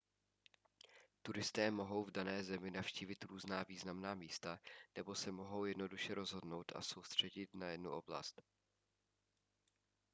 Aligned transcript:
turisté 1.21 1.71
mohou 1.71 2.03
v 2.05 2.11
dané 2.11 2.43
zemi 2.43 2.71
navštívit 2.71 3.23
různá 3.23 3.63
významná 3.63 4.13
místa 4.15 4.59
nebo 4.95 5.15
se 5.15 5.31
mohou 5.31 5.65
jednoduše 5.65 6.15
rozhodnout 6.15 6.71
se 6.75 6.83
soustředit 6.93 7.49
na 7.53 7.69
jedinou 7.69 7.91
oblast 7.91 8.41